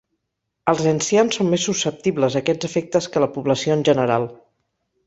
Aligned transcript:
Els 0.71 0.79
ancians 0.91 1.37
són 1.39 1.51
més 1.55 1.67
susceptibles 1.69 2.39
a 2.39 2.43
aquests 2.45 2.71
efectes 2.71 3.13
que 3.15 3.25
la 3.27 3.31
població 3.39 3.79
en 3.79 3.87
general. 3.93 4.29